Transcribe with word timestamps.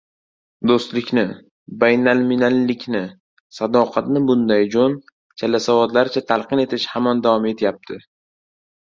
Do‘stlikni, 0.69 1.25
baynalminallikni, 1.83 3.01
sadoqatni 3.57 4.23
bunday 4.29 4.65
jo‘n, 4.77 4.95
chalasavodlarcha 5.43 6.25
talqin 6.33 6.63
etish 6.65 6.87
hamon 6.95 7.23
davom 7.27 7.47
etyapti. 7.53 8.01